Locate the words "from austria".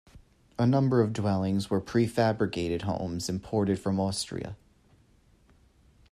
3.79-4.55